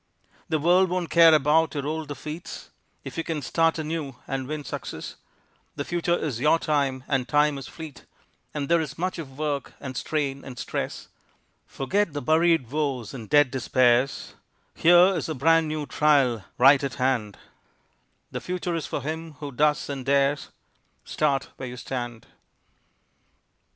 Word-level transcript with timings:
The 0.49 0.57
world 0.57 0.89
won't 0.89 1.11
care 1.11 1.31
about 1.35 1.75
your 1.75 1.85
old 1.85 2.07
defeats 2.07 2.71
If 3.03 3.19
you 3.19 3.23
can 3.23 3.43
start 3.43 3.77
anew 3.77 4.15
and 4.27 4.47
win 4.47 4.63
success, 4.63 5.13
The 5.75 5.85
future 5.85 6.17
is 6.17 6.39
your 6.39 6.57
time, 6.57 7.03
and 7.07 7.27
time 7.27 7.55
is 7.59 7.67
fleet 7.67 8.05
And 8.51 8.67
there 8.67 8.81
is 8.81 8.97
much 8.97 9.19
of 9.19 9.37
work 9.37 9.73
and 9.79 9.95
strain 9.95 10.43
and 10.43 10.57
stress; 10.57 11.07
Forget 11.67 12.13
the 12.13 12.21
buried 12.23 12.71
woes 12.71 13.13
and 13.13 13.29
dead 13.29 13.51
despairs, 13.51 14.33
Here 14.73 15.15
is 15.15 15.29
a 15.29 15.35
brand 15.35 15.67
new 15.67 15.85
trial 15.85 16.45
right 16.57 16.83
at 16.83 16.95
hand, 16.95 17.37
The 18.31 18.41
future 18.41 18.73
is 18.73 18.87
for 18.87 19.03
him 19.03 19.33
who 19.33 19.51
does 19.51 19.87
and 19.87 20.03
dares, 20.03 20.49
Start 21.05 21.49
where 21.57 21.69
you 21.69 21.77
stand. 21.77 22.25